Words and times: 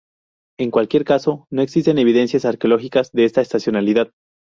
En 0.59 0.71
cualquier 0.71 1.03
caso, 1.05 1.45
no 1.51 1.61
existen 1.61 1.99
evidencias 1.99 2.43
arqueológicas 2.45 3.11
de 3.11 3.25
esta 3.25 3.41
estacionalidad. 3.41 4.11